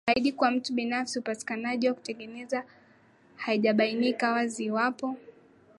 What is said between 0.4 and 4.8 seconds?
mtu binafsi upatikanaji wa kutegemeka Haijabainika wazi